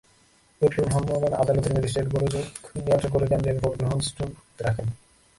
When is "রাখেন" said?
4.65-4.87